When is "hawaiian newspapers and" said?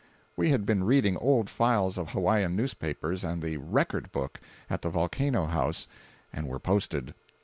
2.09-3.39